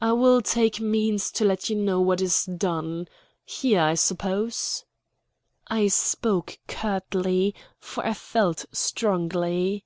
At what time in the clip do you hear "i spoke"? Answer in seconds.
5.66-6.60